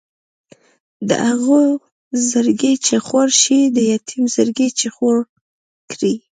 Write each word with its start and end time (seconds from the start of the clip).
د 1.09 1.11
هغو 1.27 1.61
زړګی 2.29 2.73
چې 2.85 2.95
خور 3.05 3.29
شي 3.41 3.59
د 3.75 3.77
یتیم 3.91 4.23
زړګی 4.35 4.69
چې 4.79 4.87
خور 4.95 5.17
کړي. 5.91 6.13